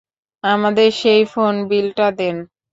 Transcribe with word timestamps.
আমাদের 0.43 0.89
সেই 0.99 1.23
ফোন 1.31 1.53
বিলটা 1.69 2.07
দেন? 2.19 2.35